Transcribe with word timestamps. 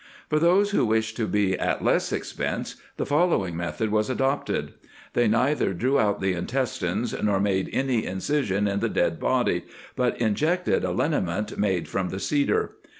"For 0.31 0.39
those 0.39 0.71
who 0.71 0.83
wished 0.83 1.15
to 1.17 1.27
be 1.27 1.55
at 1.55 1.83
less 1.83 2.11
expense, 2.11 2.75
the 2.97 3.05
following 3.05 3.55
method 3.55 3.91
was 3.91 4.09
adopted. 4.09 4.73
They 5.13 5.27
neither 5.27 5.75
drew 5.75 5.99
out 5.99 6.21
the 6.21 6.33
intestines, 6.33 7.13
nor 7.21 7.39
made 7.39 7.69
any 7.71 8.07
incision 8.07 8.67
in 8.67 8.79
the 8.79 8.89
dead 8.89 9.19
body, 9.19 9.63
but 9.95 10.19
injected 10.19 10.83
a 10.83 10.89
liniment 10.91 11.55
made 11.55 11.87
from 11.87 12.09
the 12.09 12.19
cedar. 12.19 12.77